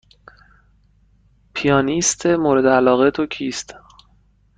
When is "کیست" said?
3.25-3.75